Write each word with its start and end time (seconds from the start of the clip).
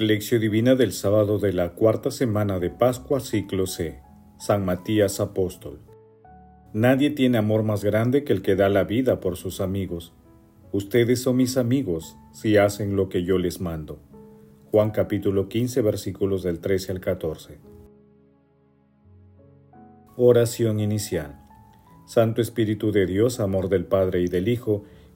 Lección 0.00 0.40
Divina 0.40 0.76
del 0.76 0.92
sábado 0.92 1.38
de 1.38 1.52
la 1.52 1.70
cuarta 1.70 2.10
semana 2.10 2.60
de 2.60 2.70
Pascua, 2.70 3.18
ciclo 3.18 3.66
C. 3.66 4.00
San 4.38 4.64
Matías 4.64 5.18
Apóstol. 5.18 5.80
Nadie 6.72 7.10
tiene 7.10 7.38
amor 7.38 7.64
más 7.64 7.82
grande 7.82 8.22
que 8.22 8.32
el 8.32 8.42
que 8.42 8.54
da 8.54 8.68
la 8.68 8.84
vida 8.84 9.18
por 9.18 9.36
sus 9.36 9.60
amigos. 9.60 10.12
Ustedes 10.70 11.22
son 11.22 11.36
mis 11.36 11.56
amigos 11.56 12.16
si 12.32 12.56
hacen 12.56 12.94
lo 12.94 13.08
que 13.08 13.24
yo 13.24 13.38
les 13.38 13.60
mando. 13.60 13.98
Juan 14.70 14.92
capítulo 14.92 15.48
15 15.48 15.82
versículos 15.82 16.42
del 16.44 16.60
13 16.60 16.92
al 16.92 17.00
14. 17.00 17.58
Oración 20.16 20.78
inicial. 20.78 21.40
Santo 22.06 22.40
Espíritu 22.40 22.92
de 22.92 23.06
Dios, 23.06 23.40
amor 23.40 23.68
del 23.68 23.84
Padre 23.84 24.20
y 24.20 24.28
del 24.28 24.48
Hijo, 24.48 24.84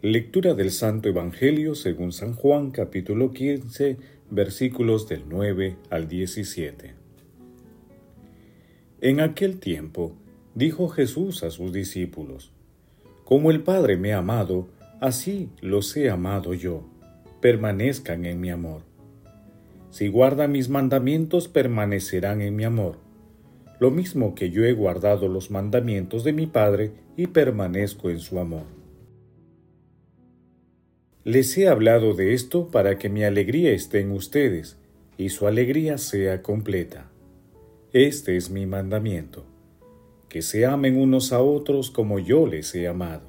Lectura 0.00 0.54
del 0.54 0.70
Santo 0.70 1.08
Evangelio 1.08 1.74
según 1.74 2.12
San 2.12 2.34
Juan 2.34 2.70
capítulo 2.70 3.32
15 3.32 3.96
versículos 4.30 5.08
del 5.08 5.24
9 5.28 5.74
al 5.90 6.06
17. 6.06 6.94
En 9.00 9.18
aquel 9.18 9.58
tiempo 9.58 10.12
dijo 10.54 10.88
Jesús 10.88 11.42
a 11.42 11.50
sus 11.50 11.72
discípulos, 11.72 12.52
Como 13.24 13.50
el 13.50 13.64
Padre 13.64 13.96
me 13.96 14.12
ha 14.12 14.18
amado, 14.18 14.68
así 15.00 15.50
los 15.60 15.96
he 15.96 16.10
amado 16.10 16.54
yo, 16.54 16.88
permanezcan 17.40 18.24
en 18.24 18.40
mi 18.40 18.50
amor. 18.50 18.82
Si 19.90 20.06
guardan 20.06 20.52
mis 20.52 20.68
mandamientos, 20.68 21.48
permanecerán 21.48 22.40
en 22.40 22.54
mi 22.54 22.62
amor, 22.62 22.98
lo 23.80 23.90
mismo 23.90 24.36
que 24.36 24.50
yo 24.50 24.64
he 24.64 24.74
guardado 24.74 25.26
los 25.26 25.50
mandamientos 25.50 26.22
de 26.22 26.32
mi 26.32 26.46
Padre 26.46 26.92
y 27.16 27.26
permanezco 27.26 28.10
en 28.10 28.20
su 28.20 28.38
amor. 28.38 28.77
Les 31.28 31.58
he 31.58 31.68
hablado 31.68 32.14
de 32.14 32.32
esto 32.32 32.68
para 32.68 32.96
que 32.96 33.10
mi 33.10 33.22
alegría 33.22 33.72
esté 33.72 34.00
en 34.00 34.12
ustedes 34.12 34.78
y 35.18 35.28
su 35.28 35.46
alegría 35.46 35.98
sea 35.98 36.40
completa. 36.40 37.10
Este 37.92 38.38
es 38.38 38.48
mi 38.48 38.64
mandamiento, 38.64 39.44
que 40.30 40.40
se 40.40 40.64
amen 40.64 40.98
unos 40.98 41.34
a 41.34 41.42
otros 41.42 41.90
como 41.90 42.18
yo 42.18 42.46
les 42.46 42.74
he 42.74 42.88
amado. 42.88 43.28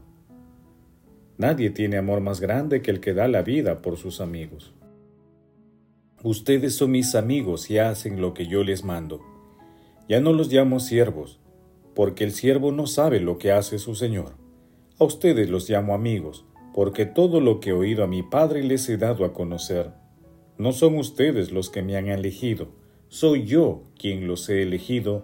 Nadie 1.38 1.72
tiene 1.72 1.98
amor 1.98 2.22
más 2.22 2.40
grande 2.40 2.82
que 2.82 2.90
el 2.90 3.02
que 3.02 3.14
da 3.14 3.28
la 3.28 3.42
vida 3.42 3.82
por 3.82 3.98
sus 3.98 4.22
amigos. 4.22 4.74
Ustedes 6.24 6.76
son 6.76 6.92
mis 6.92 7.16
amigos 7.16 7.70
y 7.70 7.80
hacen 7.80 8.22
lo 8.22 8.34
que 8.34 8.48
yo 8.48 8.64
les 8.64 8.86
mando. 8.86 9.20
Ya 10.08 10.22
no 10.22 10.32
los 10.32 10.50
llamo 10.50 10.80
siervos, 10.80 11.42
porque 11.96 12.24
el 12.24 12.32
siervo 12.32 12.72
no 12.72 12.88
sabe 12.88 13.20
lo 13.20 13.38
que 13.38 13.52
hace 13.52 13.78
su 13.78 13.94
Señor. 13.94 14.36
A 15.00 15.04
ustedes 15.04 15.50
los 15.50 15.70
llamo 15.70 15.94
amigos, 15.94 16.46
porque 16.80 17.06
todo 17.06 17.42
lo 17.42 17.60
que 17.60 17.72
he 17.72 17.74
oído 17.74 18.06
a 18.06 18.08
mi 18.08 18.24
Padre 18.24 18.64
les 18.64 18.88
he 18.88 18.96
dado 18.96 19.26
a 19.26 19.34
conocer. 19.34 19.92
No 20.58 20.72
son 20.72 20.98
ustedes 20.98 21.52
los 21.52 21.70
que 21.70 21.82
me 21.82 21.98
han 21.98 22.08
elegido, 22.08 22.70
soy 23.10 23.44
yo 23.44 23.84
quien 23.98 24.28
los 24.28 24.48
he 24.48 24.62
elegido 24.62 25.24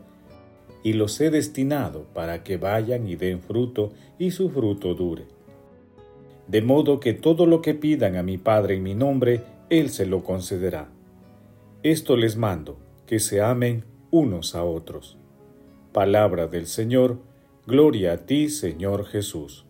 y 0.84 0.92
los 0.92 1.22
he 1.22 1.30
destinado 1.30 2.08
para 2.14 2.44
que 2.44 2.58
vayan 2.58 3.08
y 3.08 3.16
den 3.16 3.40
fruto 3.40 3.94
y 4.20 4.32
su 4.32 4.50
fruto 4.50 4.96
dure. 4.96 5.28
De 6.50 6.62
modo 6.62 7.00
que 7.00 7.14
todo 7.14 7.46
lo 7.46 7.62
que 7.62 7.74
pidan 7.74 8.18
a 8.18 8.22
mi 8.22 8.38
Padre 8.38 8.76
en 8.76 8.84
mi 8.84 8.94
nombre, 8.94 9.40
Él 9.70 9.92
se 9.92 10.06
lo 10.06 10.26
concederá. 10.26 10.90
Esto 11.84 12.18
les 12.18 12.36
mando, 12.36 12.78
que 13.06 13.20
se 13.20 13.40
amen 13.40 13.86
unos 14.12 14.56
a 14.56 14.66
otros. 14.66 15.18
Palabra 15.94 16.48
del 16.48 16.68
Señor, 16.68 17.18
gloria 17.66 18.12
a 18.12 18.18
ti, 18.26 18.50
Señor 18.50 19.06
Jesús. 19.06 19.65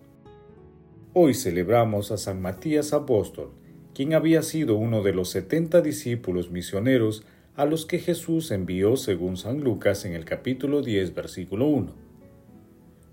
Hoy 1.18 1.34
celebramos 1.34 2.12
a 2.12 2.18
San 2.18 2.42
Matías 2.42 2.92
Apóstol, 2.92 3.52
quien 3.94 4.14
había 4.14 4.42
sido 4.42 4.76
uno 4.76 5.02
de 5.02 5.14
los 5.14 5.30
setenta 5.30 5.80
discípulos 5.80 6.52
misioneros 6.52 7.24
a 7.56 7.64
los 7.64 7.86
que 7.86 8.00
Jesús 8.00 8.52
envió 8.52 8.98
según 8.98 9.38
San 9.38 9.62
Lucas 9.62 10.04
en 10.04 10.12
el 10.12 10.26
capítulo 10.26 10.82
10, 10.82 11.16
versículo 11.16 11.68
1. 11.68 11.94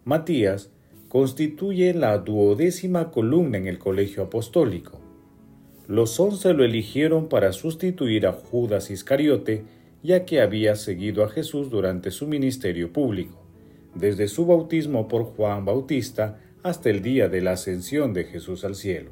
Matías 0.05 0.71
constituye 1.09 1.95
la 1.95 2.19
duodécima 2.19 3.13
columna 3.13 3.57
en 3.59 3.69
el 3.69 3.79
colegio 3.79 4.25
apostólico. 4.25 4.99
Los 5.87 6.19
once 6.19 6.55
lo 6.55 6.65
eligieron 6.65 7.29
para 7.29 7.53
sustituir 7.53 8.27
a 8.27 8.33
Judas 8.33 8.91
Iscariote, 8.91 9.63
ya 10.03 10.25
que 10.25 10.41
había 10.41 10.75
seguido 10.75 11.23
a 11.23 11.29
Jesús 11.29 11.71
durante 11.71 12.11
su 12.11 12.27
ministerio 12.27 12.93
público, 12.93 13.41
desde 13.95 14.27
su 14.27 14.45
bautismo 14.45 15.07
por 15.07 15.23
Juan 15.23 15.65
Bautista 15.65 16.41
hasta 16.63 16.91
el 16.91 17.03
día 17.03 17.29
de 17.29 17.41
la 17.41 17.53
ascensión 17.53 18.15
de 18.15 18.25
Jesús 18.25 18.65
al 18.65 18.75
cielo. 18.75 19.11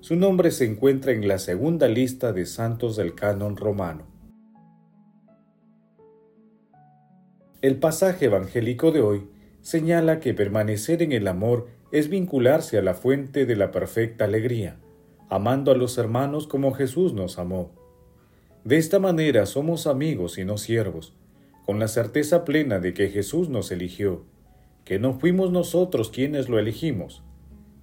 Su 0.00 0.16
nombre 0.16 0.50
se 0.50 0.64
encuentra 0.64 1.12
en 1.12 1.26
la 1.26 1.38
segunda 1.38 1.88
lista 1.88 2.32
de 2.32 2.46
santos 2.46 2.96
del 2.96 3.14
canon 3.14 3.56
romano. 3.56 4.06
El 7.60 7.76
pasaje 7.78 8.26
evangélico 8.26 8.90
de 8.90 9.00
hoy 9.00 9.28
señala 9.60 10.18
que 10.18 10.34
permanecer 10.34 11.02
en 11.02 11.12
el 11.12 11.28
amor 11.28 11.68
es 11.92 12.08
vincularse 12.08 12.78
a 12.78 12.82
la 12.82 12.94
fuente 12.94 13.46
de 13.46 13.54
la 13.54 13.70
perfecta 13.70 14.24
alegría, 14.24 14.80
amando 15.28 15.70
a 15.70 15.76
los 15.76 15.98
hermanos 15.98 16.46
como 16.46 16.72
Jesús 16.72 17.12
nos 17.12 17.38
amó. 17.38 17.70
De 18.64 18.78
esta 18.78 18.98
manera 18.98 19.46
somos 19.46 19.86
amigos 19.86 20.38
y 20.38 20.44
no 20.44 20.58
siervos, 20.58 21.14
con 21.66 21.78
la 21.78 21.86
certeza 21.86 22.44
plena 22.44 22.80
de 22.80 22.94
que 22.94 23.08
Jesús 23.08 23.48
nos 23.48 23.70
eligió 23.70 24.24
que 24.84 24.98
no 24.98 25.18
fuimos 25.18 25.52
nosotros 25.52 26.10
quienes 26.10 26.48
lo 26.48 26.58
elegimos. 26.58 27.22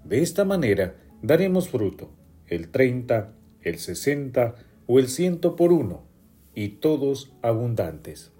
De 0.04 0.22
esta 0.22 0.46
manera 0.46 0.96
daremos 1.22 1.70
fruto, 1.70 2.10
el 2.48 2.70
30, 2.70 3.34
el 3.62 3.78
60 3.78 4.56
o 4.88 5.00
el 5.00 5.08
ciento 5.08 5.56
por 5.56 5.72
uno, 5.72 6.04
y 6.54 6.70
todos 6.70 7.32
abundantes. 7.42 8.32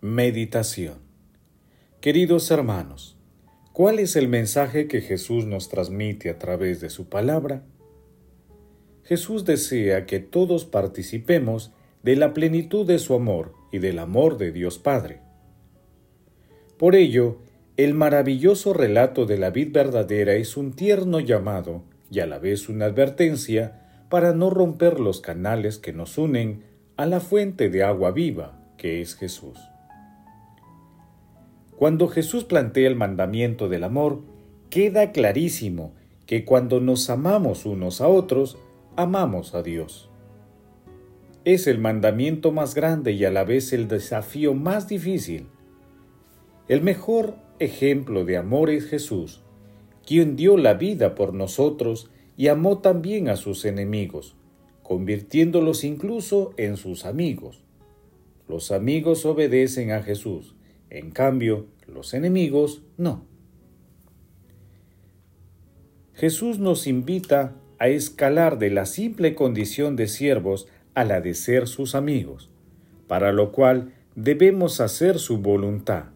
Meditación 0.00 1.06
Queridos 2.00 2.50
hermanos, 2.52 3.16
¿cuál 3.72 3.98
es 3.98 4.14
el 4.14 4.28
mensaje 4.28 4.86
que 4.86 5.00
Jesús 5.00 5.46
nos 5.46 5.68
transmite 5.68 6.30
a 6.30 6.38
través 6.38 6.80
de 6.80 6.90
su 6.90 7.08
palabra? 7.08 7.64
Jesús 9.02 9.44
desea 9.44 10.06
que 10.06 10.20
todos 10.20 10.64
participemos 10.64 11.72
de 12.06 12.14
la 12.14 12.34
plenitud 12.34 12.86
de 12.86 13.00
su 13.00 13.14
amor 13.14 13.52
y 13.72 13.78
del 13.80 13.98
amor 13.98 14.38
de 14.38 14.52
Dios 14.52 14.78
Padre. 14.78 15.22
Por 16.78 16.94
ello, 16.94 17.38
el 17.76 17.94
maravilloso 17.94 18.72
relato 18.72 19.26
de 19.26 19.36
la 19.38 19.50
vid 19.50 19.72
verdadera 19.72 20.34
es 20.34 20.56
un 20.56 20.74
tierno 20.74 21.18
llamado 21.18 21.82
y 22.08 22.20
a 22.20 22.26
la 22.26 22.38
vez 22.38 22.68
una 22.68 22.84
advertencia 22.84 24.04
para 24.08 24.32
no 24.34 24.50
romper 24.50 25.00
los 25.00 25.20
canales 25.20 25.78
que 25.78 25.92
nos 25.92 26.16
unen 26.16 26.62
a 26.96 27.06
la 27.06 27.18
fuente 27.18 27.70
de 27.70 27.82
agua 27.82 28.12
viva 28.12 28.56
que 28.78 29.00
es 29.00 29.16
Jesús. 29.16 29.58
Cuando 31.74 32.06
Jesús 32.06 32.44
plantea 32.44 32.86
el 32.86 32.94
mandamiento 32.94 33.68
del 33.68 33.82
amor, 33.82 34.22
queda 34.70 35.10
clarísimo 35.10 35.92
que 36.24 36.44
cuando 36.44 36.80
nos 36.80 37.10
amamos 37.10 37.66
unos 37.66 38.00
a 38.00 38.06
otros, 38.06 38.58
amamos 38.94 39.56
a 39.56 39.64
Dios 39.64 40.08
es 41.46 41.68
el 41.68 41.78
mandamiento 41.78 42.50
más 42.50 42.74
grande 42.74 43.12
y 43.12 43.24
a 43.24 43.30
la 43.30 43.44
vez 43.44 43.72
el 43.72 43.86
desafío 43.86 44.52
más 44.52 44.88
difícil. 44.88 45.46
El 46.66 46.82
mejor 46.82 47.36
ejemplo 47.60 48.24
de 48.24 48.36
amor 48.36 48.68
es 48.68 48.86
Jesús, 48.86 49.44
quien 50.04 50.34
dio 50.34 50.56
la 50.56 50.74
vida 50.74 51.14
por 51.14 51.34
nosotros 51.34 52.10
y 52.36 52.48
amó 52.48 52.78
también 52.78 53.28
a 53.28 53.36
sus 53.36 53.64
enemigos, 53.64 54.34
convirtiéndolos 54.82 55.84
incluso 55.84 56.52
en 56.56 56.76
sus 56.76 57.04
amigos. 57.04 57.62
Los 58.48 58.72
amigos 58.72 59.24
obedecen 59.24 59.92
a 59.92 60.02
Jesús, 60.02 60.56
en 60.90 61.12
cambio, 61.12 61.66
los 61.86 62.12
enemigos 62.12 62.82
no. 62.96 63.24
Jesús 66.12 66.58
nos 66.58 66.88
invita 66.88 67.54
a 67.78 67.86
escalar 67.86 68.58
de 68.58 68.70
la 68.70 68.84
simple 68.84 69.36
condición 69.36 69.94
de 69.94 70.08
siervos 70.08 70.66
a 70.96 71.04
la 71.04 71.20
de 71.20 71.34
ser 71.34 71.68
sus 71.68 71.94
amigos, 71.94 72.50
para 73.06 73.30
lo 73.30 73.52
cual 73.52 73.92
debemos 74.14 74.80
hacer 74.80 75.18
su 75.18 75.38
voluntad, 75.38 76.06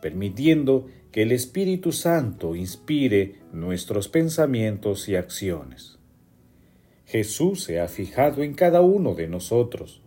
permitiendo 0.00 0.86
que 1.10 1.22
el 1.22 1.32
Espíritu 1.32 1.90
Santo 1.90 2.54
inspire 2.54 3.40
nuestros 3.52 4.08
pensamientos 4.08 5.08
y 5.08 5.16
acciones. 5.16 5.98
Jesús 7.04 7.64
se 7.64 7.80
ha 7.80 7.88
fijado 7.88 8.44
en 8.44 8.54
cada 8.54 8.80
uno 8.80 9.14
de 9.14 9.26
nosotros, 9.26 10.02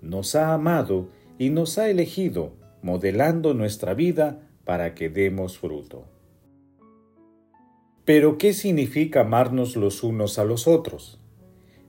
nos 0.00 0.36
ha 0.36 0.54
amado 0.54 1.08
y 1.36 1.50
nos 1.50 1.76
ha 1.76 1.90
elegido, 1.90 2.52
modelando 2.82 3.52
nuestra 3.52 3.94
vida 3.94 4.48
para 4.64 4.94
que 4.94 5.10
demos 5.10 5.58
fruto. 5.58 6.06
Pero, 8.04 8.38
¿qué 8.38 8.52
significa 8.52 9.22
amarnos 9.22 9.74
los 9.74 10.04
unos 10.04 10.38
a 10.38 10.44
los 10.44 10.68
otros? 10.68 11.18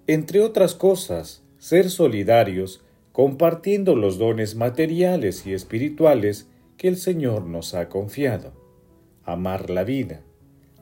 Entre 0.07 0.41
otras 0.41 0.73
cosas, 0.73 1.43
ser 1.57 1.89
solidarios, 1.89 2.83
compartiendo 3.11 3.95
los 3.95 4.17
dones 4.17 4.55
materiales 4.55 5.47
y 5.47 5.53
espirituales 5.53 6.47
que 6.77 6.87
el 6.87 6.97
Señor 6.97 7.45
nos 7.45 7.73
ha 7.73 7.89
confiado. 7.89 8.53
Amar 9.23 9.69
la 9.69 9.83
vida, 9.83 10.21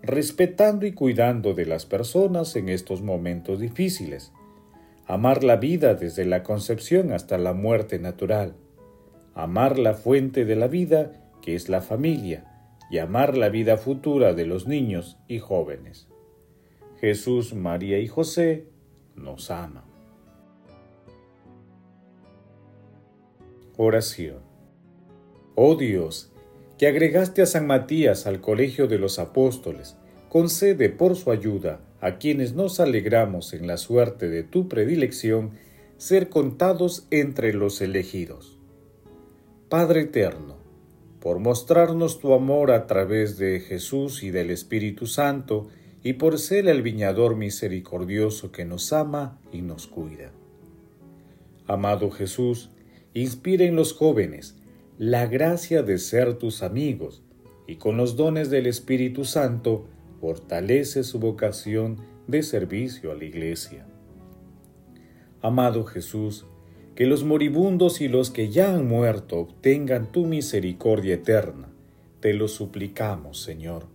respetando 0.01 0.85
y 0.85 0.91
cuidando 0.91 1.53
de 1.53 1.65
las 1.65 1.85
personas 1.85 2.55
en 2.55 2.69
estos 2.69 3.01
momentos 3.01 3.59
difíciles. 3.59 4.33
Amar 5.07 5.43
la 5.43 5.55
vida 5.55 5.93
desde 5.93 6.25
la 6.25 6.43
concepción 6.43 7.11
hasta 7.11 7.37
la 7.37 7.53
muerte 7.53 7.99
natural. 7.99 8.55
Amar 9.33 9.79
la 9.79 9.93
fuente 9.93 10.45
de 10.45 10.55
la 10.55 10.67
vida, 10.67 11.11
que 11.41 11.55
es 11.55 11.69
la 11.69 11.81
familia, 11.81 12.45
y 12.89 12.99
amar 12.99 13.37
la 13.37 13.49
vida 13.49 13.77
futura 13.77 14.33
de 14.33 14.45
los 14.45 14.67
niños 14.67 15.17
y 15.27 15.39
jóvenes. 15.39 16.07
Jesús, 16.99 17.53
María 17.53 17.99
y 17.99 18.07
José 18.07 18.65
nos 19.15 19.51
aman. 19.51 19.94
Oración. 23.77 24.37
Oh 25.55 25.75
Dios, 25.75 26.31
que 26.77 26.87
agregaste 26.87 27.41
a 27.41 27.45
San 27.45 27.67
Matías 27.67 28.25
al 28.25 28.39
colegio 28.39 28.87
de 28.87 28.99
los 28.99 29.19
apóstoles, 29.19 29.97
concede 30.29 30.89
por 30.89 31.15
su 31.17 31.29
ayuda 31.29 31.81
a 31.99 32.17
quienes 32.17 32.53
nos 32.53 32.79
alegramos 32.79 33.53
en 33.53 33.67
la 33.67 33.75
suerte 33.75 34.29
de 34.29 34.43
tu 34.43 34.69
predilección 34.69 35.51
ser 35.97 36.29
contados 36.29 37.07
entre 37.11 37.53
los 37.53 37.81
elegidos. 37.81 38.57
Padre 39.67 40.01
eterno, 40.01 40.55
por 41.19 41.39
mostrarnos 41.39 42.19
tu 42.19 42.33
amor 42.33 42.71
a 42.71 42.87
través 42.87 43.37
de 43.37 43.59
Jesús 43.59 44.23
y 44.23 44.31
del 44.31 44.51
Espíritu 44.51 45.07
Santo, 45.07 45.67
y 46.03 46.13
por 46.13 46.37
ser 46.37 46.67
el 46.67 46.83
viñador 46.83 47.35
misericordioso 47.35 48.51
que 48.51 48.63
nos 48.63 48.93
ama 48.93 49.39
y 49.51 49.63
nos 49.63 49.87
cuida. 49.87 50.31
Amado 51.65 52.11
Jesús, 52.11 52.69
inspira 53.15 53.65
en 53.65 53.75
los 53.75 53.93
jóvenes 53.93 54.55
la 54.97 55.25
gracia 55.25 55.81
de 55.83 55.97
ser 55.97 56.35
tus 56.35 56.61
amigos, 56.61 57.23
y 57.67 57.77
con 57.77 57.97
los 57.97 58.15
dones 58.15 58.49
del 58.49 58.67
Espíritu 58.67 59.25
Santo 59.25 59.87
fortalece 60.21 61.03
su 61.03 61.19
vocación 61.19 61.97
de 62.27 62.43
servicio 62.43 63.11
a 63.11 63.15
la 63.15 63.23
Iglesia. 63.23 63.87
Amado 65.41 65.85
Jesús, 65.85 66.45
que 66.95 67.05
los 67.05 67.23
moribundos 67.23 68.01
y 68.01 68.07
los 68.07 68.31
que 68.31 68.49
ya 68.49 68.73
han 68.73 68.87
muerto 68.87 69.39
obtengan 69.39 70.11
tu 70.11 70.25
misericordia 70.25 71.15
eterna. 71.15 71.69
Te 72.19 72.33
lo 72.33 72.47
suplicamos, 72.47 73.41
Señor. 73.41 73.87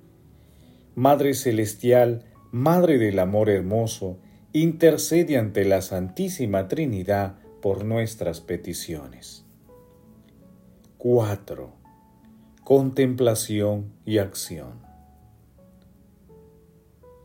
Madre 0.94 1.34
Celestial, 1.34 2.24
Madre 2.52 2.98
del 2.98 3.18
Amor 3.18 3.48
Hermoso, 3.48 4.18
intercede 4.52 5.38
ante 5.38 5.64
la 5.64 5.82
Santísima 5.82 6.68
Trinidad 6.68 7.36
por 7.60 7.84
nuestras 7.84 8.40
peticiones. 8.40 9.44
4. 10.98 11.72
Contemplación 12.64 13.92
y 14.04 14.18
acción. 14.18 14.80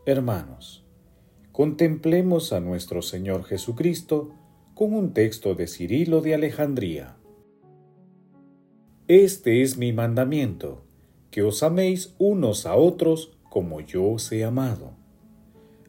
Hermanos, 0.04 0.84
contemplemos 1.52 2.52
a 2.52 2.60
nuestro 2.60 3.02
Señor 3.02 3.44
Jesucristo 3.44 4.30
con 4.74 4.92
un 4.92 5.12
texto 5.12 5.54
de 5.54 5.66
Cirilo 5.66 6.20
de 6.20 6.34
Alejandría. 6.34 7.16
Este 9.08 9.62
es 9.62 9.78
mi 9.78 9.92
mandamiento, 9.92 10.82
que 11.30 11.42
os 11.42 11.62
améis 11.62 12.14
unos 12.18 12.66
a 12.66 12.76
otros 12.76 13.36
como 13.48 13.80
yo 13.80 14.04
os 14.04 14.30
he 14.32 14.44
amado. 14.44 14.92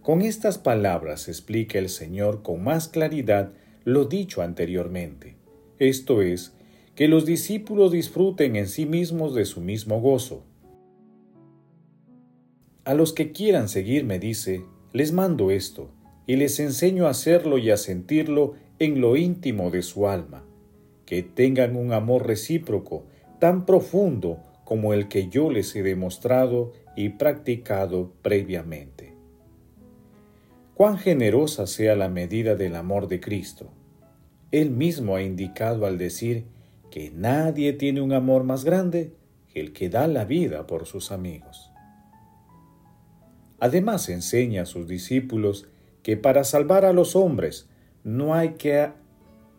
Con 0.02 0.22
estas 0.22 0.58
palabras 0.58 1.28
explica 1.28 1.80
el 1.80 1.90
Señor 1.90 2.44
con 2.44 2.64
más 2.64 2.88
claridad 2.88 3.52
lo 3.88 4.04
dicho 4.04 4.42
anteriormente, 4.42 5.38
esto 5.80 6.22
es, 6.22 6.52
que 6.94 7.08
los 7.08 7.26
discípulos 7.26 7.94
disfruten 7.94 8.58
en 8.58 8.68
sí 8.68 8.86
mismos 8.86 9.34
de 9.34 9.46
su 9.46 9.62
mismo 9.62 10.02
gozo. 10.02 10.44
A 12.84 12.94
los 12.96 13.14
que 13.14 13.32
quieran 13.32 13.70
seguirme, 13.70 14.20
dice, 14.20 14.62
les 14.92 15.14
mando 15.14 15.52
esto, 15.52 15.90
y 16.26 16.36
les 16.36 16.60
enseño 16.60 17.08
a 17.08 17.12
hacerlo 17.12 17.60
y 17.60 17.70
a 17.70 17.78
sentirlo 17.78 18.56
en 18.78 19.00
lo 19.00 19.16
íntimo 19.16 19.72
de 19.72 19.82
su 19.84 20.10
alma, 20.10 20.44
que 21.06 21.24
tengan 21.24 21.78
un 21.78 21.94
amor 21.94 22.28
recíproco 22.28 23.06
tan 23.40 23.66
profundo 23.66 24.44
como 24.66 24.92
el 24.92 25.08
que 25.08 25.30
yo 25.30 25.50
les 25.50 25.74
he 25.78 25.82
demostrado 25.82 26.74
y 26.98 27.08
practicado 27.08 28.12
previamente. 28.22 29.14
Cuán 30.74 30.98
generosa 30.98 31.68
sea 31.68 31.96
la 31.96 32.10
medida 32.10 32.56
del 32.56 32.76
amor 32.76 33.08
de 33.08 33.22
Cristo. 33.22 33.72
Él 34.52 34.72
mismo 34.72 35.16
ha 35.16 35.22
indicado 35.22 35.86
al 35.86 35.98
decir 35.98 36.46
que 36.90 37.12
nadie 37.12 37.74
tiene 37.74 38.02
un 38.02 38.14
amor 38.14 38.44
más 38.44 38.64
grande 38.64 39.12
que 39.54 39.60
el 39.60 39.74
que 39.74 39.90
da 39.90 40.08
la 40.08 40.26
vida 40.26 40.68
por 40.68 40.86
sus 40.86 41.12
amigos. 41.12 41.72
Además 43.60 44.08
enseña 44.10 44.64
a 44.64 44.66
sus 44.66 44.88
discípulos 44.88 45.68
que 46.04 46.16
para 46.16 46.44
salvar 46.44 46.86
a 46.86 46.94
los 46.94 47.16
hombres 47.16 47.68
no 48.04 48.34
hay 48.36 48.52
que 48.52 48.90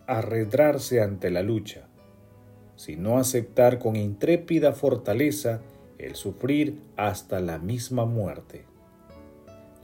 arredrarse 0.06 1.02
ante 1.02 1.30
la 1.30 1.42
lucha, 1.42 1.88
sino 2.76 3.18
aceptar 3.18 3.78
con 3.78 3.96
intrépida 3.96 4.72
fortaleza 4.72 5.60
el 5.98 6.14
sufrir 6.14 6.80
hasta 6.96 7.40
la 7.40 7.58
misma 7.58 8.06
muerte. 8.06 8.64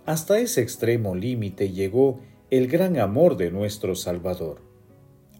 Hasta 0.06 0.38
ese 0.38 0.62
extremo 0.62 1.14
límite 1.14 1.70
llegó 1.70 2.20
el 2.50 2.68
gran 2.68 2.98
amor 2.98 3.36
de 3.36 3.50
nuestro 3.50 3.94
Salvador. 3.94 4.63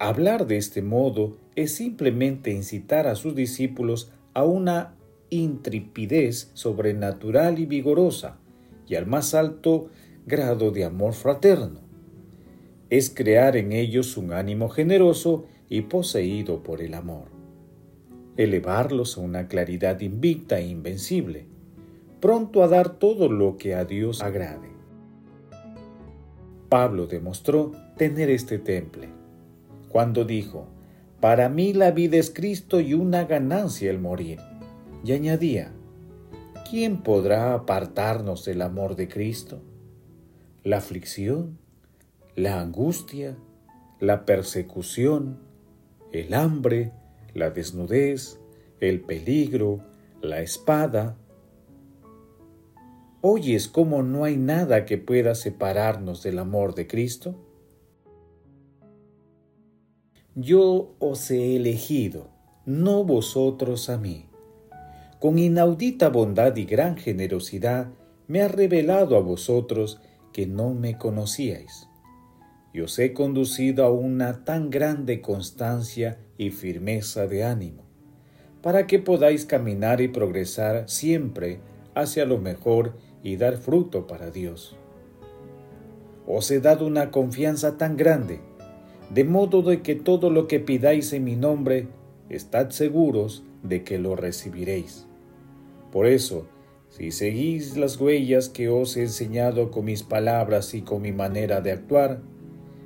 Hablar 0.01 0.49
de 0.49 0.57
este 0.57 0.83
modo 0.83 1.37
es 1.55 1.77
simplemente 1.77 2.51
incitar 2.51 3.07
a 3.07 3.15
sus 3.15 3.37
discípulos 3.37 4.11
a 4.33 4.43
una 4.43 4.97
intrepidez 5.31 6.51
sobrenatural 6.55 7.61
y 7.61 7.67
vigorosa 7.67 8.39
y 8.89 8.97
al 8.97 9.07
más 9.07 9.35
alto 9.35 9.91
grado 10.27 10.73
de 10.73 10.85
amor 10.85 11.13
fraterno. 11.13 11.81
Es 12.91 13.09
crear 13.09 13.57
en 13.57 13.71
ellos 13.71 14.17
un 14.17 14.33
ánimo 14.33 14.69
generoso 14.69 15.47
y 15.69 15.83
poseído 15.83 16.65
por 16.65 16.83
el 16.83 16.95
amor, 16.95 17.29
elevarlos 18.37 19.17
a 19.17 19.21
una 19.21 19.47
claridad 19.47 20.01
invicta 20.01 20.59
e 20.59 20.67
invencible, 20.67 21.47
pronto 22.21 22.65
a 22.65 22.69
dar 22.69 22.99
todo 22.99 23.29
lo 23.29 23.59
que 23.59 23.77
a 23.77 23.85
Dios 23.85 24.23
agrade. 24.23 24.71
Pablo 26.69 27.07
demostró 27.07 27.71
tener 27.97 28.29
este 28.29 28.59
temple 28.59 29.24
cuando 29.95 30.25
dijo, 30.25 30.67
Para 31.21 31.49
mí 31.49 31.73
la 31.73 31.93
vida 31.93 32.17
es 32.17 32.33
Cristo 32.35 32.81
y 32.81 32.95
una 32.95 33.27
ganancia 33.27 33.89
el 33.93 34.01
morir. 34.01 34.41
Y 35.05 35.13
añadía, 35.13 35.71
¿quién 36.69 37.03
podrá 37.05 37.55
apartarnos 37.55 38.45
del 38.45 38.63
amor 38.63 38.97
de 38.97 39.07
Cristo? 39.07 39.63
¿La 40.65 40.79
aflicción? 40.79 41.59
la 42.35 42.61
angustia, 42.61 43.37
la 44.01 44.27
persecución, 44.27 45.39
el 46.11 46.35
hambre, 46.35 46.93
la 47.33 47.51
desnudez, 47.51 48.41
el 48.81 49.03
peligro, 49.03 49.85
la 50.21 50.41
espada. 50.41 51.17
¿Oyes 53.21 53.69
cómo 53.69 54.03
no 54.03 54.25
hay 54.25 54.37
nada 54.37 54.85
que 54.85 54.99
pueda 54.99 55.37
separarnos 55.37 56.25
del 56.25 56.41
amor 56.41 56.75
de 56.75 56.89
Cristo? 56.89 57.37
Yo 60.35 60.95
os 60.99 61.31
he 61.31 61.57
elegido, 61.57 62.29
no 62.67 63.05
vosotros 63.05 63.89
a 63.89 63.99
mí. 63.99 64.27
Con 65.21 65.39
inaudita 65.39 66.09
bondad 66.09 66.57
y 66.57 66.65
gran 66.65 66.97
generosidad 66.97 67.89
me 68.27 68.43
ha 68.43 68.49
revelado 68.49 69.17
a 69.17 69.21
vosotros 69.21 70.01
que 70.33 70.47
no 70.47 70.75
me 70.75 70.99
conocíais 70.99 71.89
y 72.75 72.81
os 72.81 72.99
he 72.99 73.13
conducido 73.13 73.85
a 73.85 73.93
una 73.93 74.45
tan 74.45 74.69
grande 74.69 75.21
constancia 75.23 76.19
y 76.37 76.51
firmeza 76.51 77.29
de 77.29 77.45
ánimo, 77.45 77.85
para 78.61 78.89
que 78.89 78.99
podáis 78.99 79.47
caminar 79.47 80.01
y 80.01 80.09
progresar 80.09 80.89
siempre 80.89 81.61
hacia 81.95 82.25
lo 82.25 82.39
mejor 82.39 82.97
y 83.23 83.37
dar 83.37 83.59
fruto 83.59 84.09
para 84.09 84.33
Dios. 84.33 84.77
Os 86.27 86.51
he 86.51 86.59
dado 86.59 86.85
una 86.85 87.13
confianza 87.13 87.79
tan 87.79 87.97
grande, 87.97 88.41
de 89.11 89.25
modo 89.25 89.63
de 89.63 89.83
que 89.83 89.95
todo 89.95 90.31
lo 90.31 90.49
que 90.49 90.61
pidáis 90.61 91.13
en 91.13 91.25
mi 91.25 91.37
nombre, 91.37 91.89
estad 92.29 92.71
seguros 92.71 93.45
de 93.63 93.85
que 93.85 93.99
lo 93.99 94.17
recibiréis. 94.17 95.07
Por 95.93 96.07
eso, 96.07 96.47
Si 96.97 97.11
seguís 97.11 97.77
las 97.77 98.01
huellas 98.01 98.49
que 98.49 98.69
os 98.69 98.97
he 98.97 99.01
enseñado 99.03 99.73
con 99.73 99.87
mis 99.87 100.05
palabras 100.05 100.75
y 100.75 100.83
con 100.83 101.03
mi 101.03 101.11
manera 101.11 101.61
de 101.61 101.73
actuar, 101.73 102.21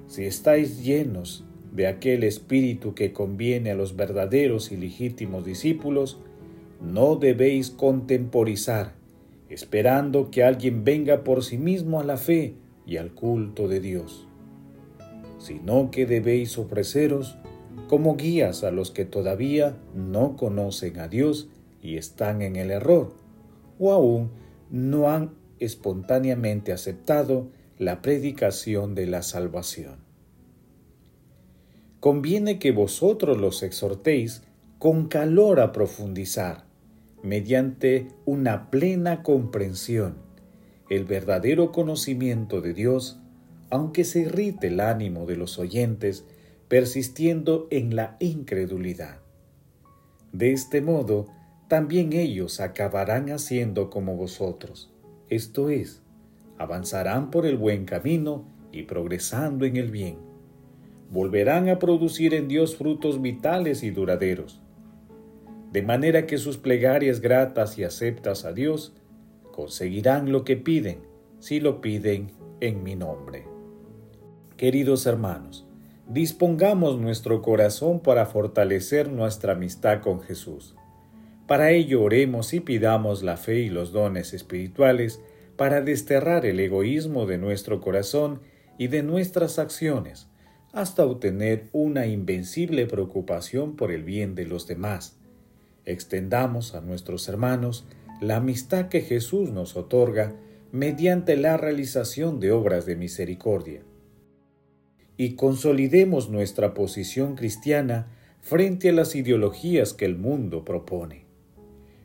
si 0.07 0.25
estáis 0.25 0.83
llenos 0.83 1.45
de 1.73 1.89
aquel 1.89 2.25
espíritu 2.25 2.95
que 2.95 3.13
conviene 3.13 3.71
a 3.71 3.75
los 3.75 3.97
verdaderos 3.97 4.73
y 4.73 4.79
legítimos 4.79 5.45
discípulos, 5.45 6.19
no 6.81 7.17
debéis 7.17 7.69
contemporizar, 7.69 8.95
esperando 9.51 10.31
que 10.31 10.43
alguien 10.43 10.85
venga 10.85 11.23
por 11.23 11.45
sí 11.45 11.59
mismo 11.59 12.01
a 12.01 12.05
la 12.05 12.17
fe 12.17 12.55
y 12.87 12.97
al 12.97 13.13
culto 13.13 13.69
de 13.69 13.81
Dios, 13.81 14.28
sino 15.39 15.91
que 15.91 16.07
debéis 16.07 16.59
ofreceros 16.59 17.39
como 17.89 18.17
guías 18.17 18.65
a 18.65 18.71
los 18.71 18.91
que 18.91 19.05
todavía 19.05 19.77
no 19.95 20.37
conocen 20.37 20.99
a 20.99 21.09
Dios 21.09 21.49
y 21.83 21.97
están 21.97 22.43
en 22.43 22.57
el 22.57 22.71
error, 22.71 23.15
o 23.79 23.93
aún 23.93 24.31
no 24.71 25.11
han 25.11 25.35
espontáneamente 25.59 26.73
aceptado 26.73 27.49
la 27.79 28.03
predicación 28.03 28.95
de 28.95 29.07
la 29.07 29.23
salvación. 29.23 29.97
Conviene 32.01 32.59
que 32.59 32.73
vosotros 32.73 33.39
los 33.39 33.63
exhortéis 33.63 34.43
con 34.79 35.09
calor 35.09 35.61
a 35.61 35.73
profundizar, 35.73 36.65
mediante 37.23 38.09
una 38.25 38.71
plena 38.71 39.23
comprensión, 39.23 40.17
el 40.89 41.05
verdadero 41.05 41.73
conocimiento 41.73 42.61
de 42.61 42.75
Dios, 42.75 43.21
aunque 43.71 44.05
se 44.05 44.21
irrite 44.21 44.69
el 44.69 44.81
ánimo 44.81 45.27
de 45.27 45.37
los 45.37 45.59
oyentes, 45.59 46.25
persistiendo 46.69 47.67
en 47.71 47.97
la 47.97 48.17
incredulidad. 48.21 49.21
De 50.33 50.53
este 50.53 50.81
modo, 50.81 51.27
también 51.69 52.13
ellos 52.13 52.61
acabarán 52.61 53.31
haciendo 53.31 53.91
como 53.91 54.17
vosotros, 54.17 54.91
esto 55.29 55.69
es, 55.69 56.03
avanzarán 56.57 57.31
por 57.31 57.47
el 57.47 57.57
buen 57.57 57.85
camino 57.85 58.45
y 58.73 58.85
progresando 58.85 59.65
en 59.65 59.77
el 59.77 59.91
bien. 59.91 60.17
Volverán 61.11 61.69
a 61.69 61.79
producir 61.79 62.35
en 62.35 62.49
Dios 62.49 62.77
frutos 62.77 63.21
vitales 63.21 63.83
y 63.83 63.91
duraderos, 63.91 64.61
de 65.73 65.83
manera 65.83 66.27
que 66.27 66.39
sus 66.39 66.57
plegarias 66.57 67.21
gratas 67.21 67.79
y 67.79 67.85
aceptas 67.85 68.45
a 68.45 68.53
Dios 68.53 68.95
conseguirán 69.53 70.33
lo 70.33 70.45
que 70.45 70.57
piden 70.57 71.01
si 71.41 71.61
lo 71.61 71.81
piden 71.81 72.31
en 72.61 72.83
mi 72.83 72.97
nombre. 72.97 73.58
Queridos 74.59 75.07
hermanos, 75.07 75.65
dispongamos 76.09 76.99
nuestro 76.99 77.43
corazón 77.43 78.01
para 78.01 78.27
fortalecer 78.27 79.09
nuestra 79.09 79.53
amistad 79.53 80.01
con 80.01 80.21
Jesús. 80.21 80.75
Para 81.47 81.71
ello 81.71 82.03
oremos 82.03 82.53
y 82.53 82.59
pidamos 82.59 83.23
la 83.23 83.37
fe 83.37 83.61
y 83.61 83.69
los 83.69 83.93
dones 83.93 84.35
espirituales 84.35 85.21
para 85.57 85.81
desterrar 85.81 86.45
el 86.45 86.59
egoísmo 86.59 87.25
de 87.25 87.39
nuestro 87.39 87.81
corazón 87.81 88.41
y 88.79 88.89
de 88.89 89.05
nuestras 89.05 89.61
acciones, 89.61 90.27
hasta 90.73 91.07
obtener 91.07 91.69
una 91.71 92.09
invencible 92.09 92.87
preocupación 92.87 93.77
por 93.77 93.93
el 93.93 94.03
bien 94.03 94.35
de 94.35 94.47
los 94.47 94.67
demás. 94.67 95.21
Extendamos 95.85 96.75
a 96.75 96.81
nuestros 96.81 97.29
hermanos 97.29 97.87
la 98.21 98.39
amistad 98.39 98.89
que 98.89 99.03
Jesús 99.03 99.51
nos 99.53 99.77
otorga 99.77 100.35
mediante 100.73 101.37
la 101.37 101.57
realización 101.57 102.41
de 102.41 102.51
obras 102.51 102.87
de 102.87 102.97
misericordia 102.97 103.83
y 105.19 105.35
consolidemos 105.35 106.31
nuestra 106.31 106.73
posición 106.73 107.35
cristiana 107.35 108.07
frente 108.41 108.89
a 108.89 108.93
las 108.93 109.17
ideologías 109.17 109.93
que 109.93 110.07
el 110.07 110.17
mundo 110.17 110.65
propone. 110.65 111.27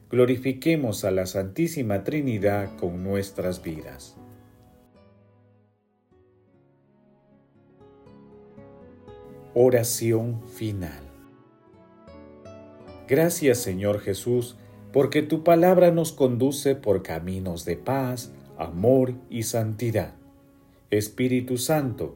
Glorifiquemos 0.09 1.05
a 1.05 1.11
la 1.11 1.27
Santísima 1.27 2.03
Trinidad 2.03 2.75
con 2.75 3.03
nuestras 3.03 3.63
vidas. 3.63 4.17
Oración 9.53 10.41
final. 10.49 11.03
Gracias 13.07 13.59
Señor 13.59 13.99
Jesús, 13.99 14.57
porque 14.91 15.21
tu 15.21 15.43
palabra 15.43 15.91
nos 15.91 16.11
conduce 16.11 16.75
por 16.75 17.03
caminos 17.03 17.63
de 17.63 17.77
paz, 17.77 18.33
amor 18.57 19.13
y 19.29 19.43
santidad. 19.43 20.15
Espíritu 20.89 21.57
Santo, 21.57 22.15